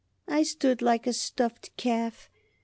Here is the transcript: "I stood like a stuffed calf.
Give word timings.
"I 0.27 0.41
stood 0.41 0.81
like 0.81 1.05
a 1.05 1.13
stuffed 1.13 1.77
calf. 1.77 2.27